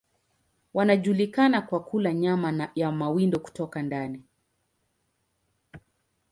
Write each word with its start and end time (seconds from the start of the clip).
Wanajulikana 0.73 1.61
kwa 1.61 1.79
kula 1.83 2.13
nyama 2.13 2.69
ya 2.75 2.91
mawindo 2.91 3.39
kutoka 3.39 3.81
ndani. 3.83 4.23